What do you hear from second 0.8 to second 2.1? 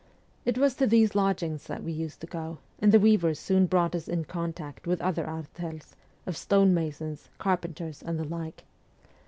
these lodgings that ST. PETEKSBURG 119 we